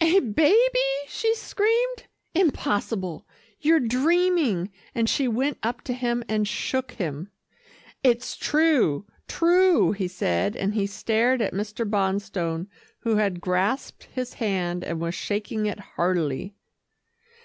[0.00, 3.26] "A baby," she screamed "impossible
[3.58, 7.32] you're dreaming," and she went up to him, and shook him.
[8.04, 11.84] "It's true, true," he said, and he stared at Mr.
[11.90, 12.68] Bonstone
[13.00, 16.54] who had grasped his hand and was shaking it heartily.